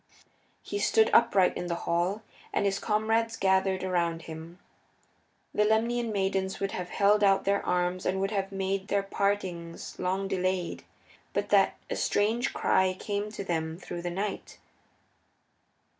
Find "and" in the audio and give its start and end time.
2.51-2.65, 8.07-8.19